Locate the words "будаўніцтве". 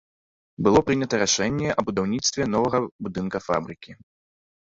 1.89-2.47